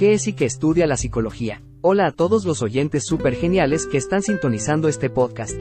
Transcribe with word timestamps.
¿Qué 0.00 0.14
es 0.14 0.26
y 0.28 0.32
qué 0.32 0.46
estudia 0.46 0.86
la 0.86 0.96
psicología? 0.96 1.60
Hola 1.82 2.06
a 2.06 2.12
todos 2.12 2.46
los 2.46 2.62
oyentes 2.62 3.04
super 3.04 3.34
geniales 3.34 3.86
que 3.86 3.98
están 3.98 4.22
sintonizando 4.22 4.88
este 4.88 5.10
podcast. 5.10 5.52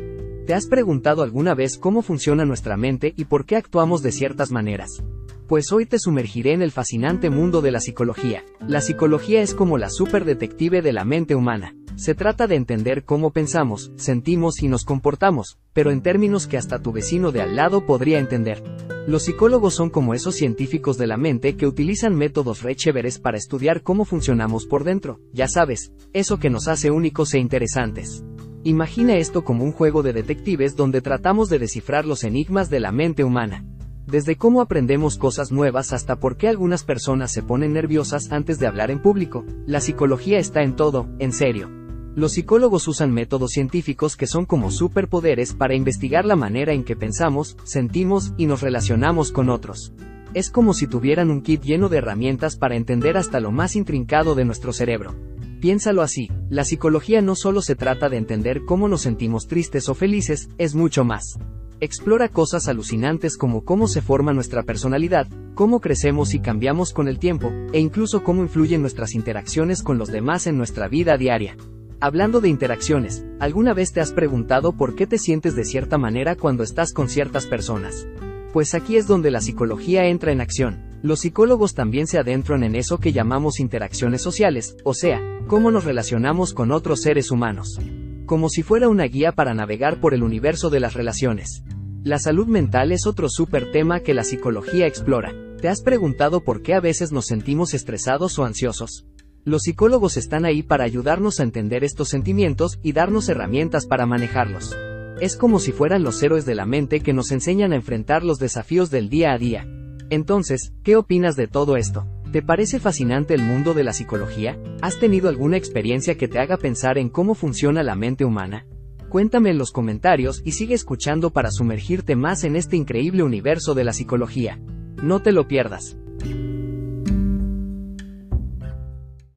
¿Te 0.47 0.53
has 0.53 0.65
preguntado 0.65 1.23
alguna 1.23 1.55
vez 1.55 1.77
cómo 1.77 2.01
funciona 2.01 2.45
nuestra 2.45 2.77
mente 2.77 3.13
y 3.17 3.25
por 3.25 3.45
qué 3.45 3.57
actuamos 3.57 4.01
de 4.01 4.13
ciertas 4.13 4.49
maneras? 4.49 5.03
Pues 5.49 5.73
hoy 5.73 5.85
te 5.85 5.99
sumergiré 5.99 6.53
en 6.53 6.61
el 6.61 6.71
fascinante 6.71 7.29
mundo 7.29 7.59
de 7.59 7.71
la 7.71 7.81
psicología. 7.81 8.45
La 8.65 8.79
psicología 8.79 9.41
es 9.41 9.53
como 9.53 9.77
la 9.77 9.89
super 9.89 10.23
detective 10.23 10.81
de 10.81 10.93
la 10.93 11.03
mente 11.03 11.35
humana. 11.35 11.75
Se 11.97 12.15
trata 12.15 12.47
de 12.47 12.55
entender 12.55 13.03
cómo 13.03 13.31
pensamos, 13.31 13.91
sentimos 13.97 14.63
y 14.63 14.69
nos 14.69 14.85
comportamos, 14.85 15.57
pero 15.73 15.91
en 15.91 16.01
términos 16.01 16.47
que 16.47 16.55
hasta 16.55 16.81
tu 16.81 16.93
vecino 16.93 17.33
de 17.33 17.41
al 17.41 17.57
lado 17.57 17.85
podría 17.85 18.19
entender. 18.19 18.63
Los 19.09 19.23
psicólogos 19.23 19.73
son 19.73 19.89
como 19.89 20.13
esos 20.13 20.35
científicos 20.35 20.99
de 20.99 21.07
la 21.07 21.17
mente 21.17 21.57
que 21.57 21.65
utilizan 21.65 22.13
métodos 22.13 22.61
re 22.61 22.75
chéveres 22.75 23.17
para 23.17 23.39
estudiar 23.39 23.81
cómo 23.81 24.05
funcionamos 24.05 24.67
por 24.67 24.83
dentro, 24.83 25.19
ya 25.33 25.47
sabes, 25.47 25.91
eso 26.13 26.37
que 26.37 26.51
nos 26.51 26.67
hace 26.67 26.91
únicos 26.91 27.33
e 27.33 27.39
interesantes. 27.39 28.23
Imagina 28.63 29.17
esto 29.17 29.43
como 29.43 29.63
un 29.63 29.71
juego 29.71 30.03
de 30.03 30.13
detectives 30.13 30.75
donde 30.75 31.01
tratamos 31.01 31.49
de 31.49 31.57
descifrar 31.57 32.05
los 32.05 32.23
enigmas 32.23 32.69
de 32.69 32.81
la 32.81 32.91
mente 32.91 33.23
humana. 33.23 33.65
Desde 34.05 34.35
cómo 34.35 34.61
aprendemos 34.61 35.17
cosas 35.17 35.51
nuevas 35.51 35.91
hasta 35.91 36.19
por 36.19 36.37
qué 36.37 36.47
algunas 36.47 36.83
personas 36.83 37.31
se 37.31 37.41
ponen 37.41 37.73
nerviosas 37.73 38.31
antes 38.31 38.59
de 38.59 38.67
hablar 38.67 38.91
en 38.91 39.01
público, 39.01 39.43
la 39.65 39.81
psicología 39.81 40.37
está 40.37 40.61
en 40.61 40.75
todo, 40.75 41.09
en 41.17 41.33
serio. 41.33 41.78
Los 42.15 42.33
psicólogos 42.33 42.87
usan 42.87 43.11
métodos 43.13 43.51
científicos 43.51 44.17
que 44.17 44.25
son 44.25 44.45
como 44.45 44.71
superpoderes 44.71 45.53
para 45.53 45.75
investigar 45.75 46.25
la 46.25 46.35
manera 46.35 46.73
en 46.73 46.83
que 46.83 46.95
pensamos, 46.95 47.55
sentimos 47.63 48.33
y 48.35 48.47
nos 48.47 48.61
relacionamos 48.61 49.31
con 49.31 49.49
otros. 49.49 49.93
Es 50.33 50.49
como 50.49 50.73
si 50.73 50.87
tuvieran 50.87 51.29
un 51.29 51.41
kit 51.41 51.61
lleno 51.61 51.87
de 51.87 51.97
herramientas 51.97 52.55
para 52.55 52.75
entender 52.75 53.15
hasta 53.15 53.39
lo 53.39 53.51
más 53.51 53.75
intrincado 53.75 54.35
de 54.35 54.45
nuestro 54.45 54.73
cerebro. 54.73 55.15
Piénsalo 55.61 56.01
así, 56.01 56.29
la 56.49 56.63
psicología 56.63 57.21
no 57.21 57.35
solo 57.35 57.61
se 57.61 57.75
trata 57.75 58.09
de 58.09 58.17
entender 58.17 58.65
cómo 58.65 58.87
nos 58.87 59.01
sentimos 59.01 59.47
tristes 59.47 59.87
o 59.87 59.93
felices, 59.93 60.49
es 60.57 60.73
mucho 60.73 61.03
más. 61.03 61.37
Explora 61.79 62.27
cosas 62.29 62.67
alucinantes 62.67 63.37
como 63.37 63.63
cómo 63.63 63.87
se 63.87 64.01
forma 64.01 64.33
nuestra 64.33 64.63
personalidad, 64.63 65.27
cómo 65.55 65.79
crecemos 65.79 66.33
y 66.33 66.39
cambiamos 66.39 66.91
con 66.91 67.07
el 67.07 67.19
tiempo, 67.19 67.51
e 67.71 67.79
incluso 67.79 68.23
cómo 68.23 68.41
influyen 68.41 68.81
nuestras 68.81 69.13
interacciones 69.13 69.83
con 69.83 69.97
los 69.97 70.09
demás 70.09 70.47
en 70.47 70.57
nuestra 70.57 70.87
vida 70.87 71.17
diaria. 71.17 71.55
Hablando 72.01 72.39
de 72.39 72.47
interacciones, 72.47 73.25
¿alguna 73.41 73.73
vez 73.73 73.91
te 73.91 73.99
has 73.99 74.13
preguntado 74.13 74.71
por 74.71 74.95
qué 74.95 75.05
te 75.05 75.17
sientes 75.17 75.53
de 75.57 75.65
cierta 75.65 75.97
manera 75.97 76.37
cuando 76.37 76.63
estás 76.63 76.93
con 76.93 77.09
ciertas 77.09 77.45
personas? 77.45 78.07
Pues 78.53 78.73
aquí 78.73 78.95
es 78.95 79.05
donde 79.05 79.31
la 79.31 79.41
psicología 79.41 80.05
entra 80.05 80.31
en 80.31 80.39
acción. 80.39 80.79
Los 81.01 81.19
psicólogos 81.19 81.73
también 81.73 82.07
se 82.07 82.17
adentran 82.17 82.63
en 82.63 82.75
eso 82.75 82.99
que 82.99 83.11
llamamos 83.11 83.59
interacciones 83.59 84.21
sociales, 84.21 84.77
o 84.85 84.93
sea, 84.93 85.19
cómo 85.47 85.71
nos 85.71 85.83
relacionamos 85.83 86.53
con 86.53 86.71
otros 86.71 87.01
seres 87.01 87.31
humanos. 87.31 87.77
Como 88.25 88.47
si 88.47 88.63
fuera 88.63 88.87
una 88.87 89.03
guía 89.03 89.33
para 89.33 89.53
navegar 89.53 89.99
por 89.99 90.13
el 90.13 90.23
universo 90.23 90.69
de 90.69 90.79
las 90.79 90.93
relaciones. 90.93 91.63
La 92.05 92.17
salud 92.17 92.47
mental 92.47 92.93
es 92.93 93.07
otro 93.07 93.27
súper 93.27 93.73
tema 93.73 93.99
que 93.99 94.13
la 94.13 94.23
psicología 94.23 94.87
explora. 94.87 95.33
¿Te 95.61 95.67
has 95.67 95.81
preguntado 95.81 96.45
por 96.45 96.61
qué 96.61 96.75
a 96.75 96.79
veces 96.79 97.11
nos 97.11 97.25
sentimos 97.25 97.73
estresados 97.73 98.39
o 98.39 98.45
ansiosos? 98.45 99.08
Los 99.49 99.63
psicólogos 99.63 100.15
están 100.15 100.45
ahí 100.45 100.61
para 100.61 100.83
ayudarnos 100.83 101.39
a 101.39 101.43
entender 101.43 101.83
estos 101.83 102.09
sentimientos 102.09 102.77
y 102.83 102.91
darnos 102.91 103.29
herramientas 103.29 103.87
para 103.87 104.05
manejarlos. 104.05 104.77
Es 105.21 105.35
como 105.35 105.57
si 105.57 105.71
fueran 105.71 106.03
los 106.03 106.21
héroes 106.21 106.45
de 106.45 106.53
la 106.53 106.67
mente 106.67 106.99
que 106.99 107.13
nos 107.13 107.31
enseñan 107.31 107.73
a 107.73 107.75
enfrentar 107.75 108.23
los 108.23 108.37
desafíos 108.37 108.91
del 108.91 109.09
día 109.09 109.33
a 109.33 109.39
día. 109.39 109.67
Entonces, 110.11 110.71
¿qué 110.83 110.95
opinas 110.95 111.35
de 111.35 111.47
todo 111.47 111.77
esto? 111.77 112.05
¿Te 112.31 112.43
parece 112.43 112.79
fascinante 112.79 113.33
el 113.33 113.41
mundo 113.41 113.73
de 113.73 113.83
la 113.83 113.93
psicología? 113.93 114.61
¿Has 114.83 114.99
tenido 114.99 115.29
alguna 115.29 115.57
experiencia 115.57 116.15
que 116.15 116.27
te 116.27 116.37
haga 116.37 116.57
pensar 116.57 116.99
en 116.99 117.09
cómo 117.09 117.33
funciona 117.33 117.81
la 117.81 117.95
mente 117.95 118.25
humana? 118.25 118.67
Cuéntame 119.09 119.49
en 119.49 119.57
los 119.57 119.71
comentarios 119.71 120.43
y 120.45 120.51
sigue 120.51 120.75
escuchando 120.75 121.31
para 121.31 121.49
sumergirte 121.49 122.15
más 122.15 122.43
en 122.43 122.55
este 122.55 122.77
increíble 122.77 123.23
universo 123.23 123.73
de 123.73 123.83
la 123.83 123.93
psicología. 123.93 124.59
No 125.01 125.23
te 125.23 125.31
lo 125.31 125.47
pierdas. 125.47 125.97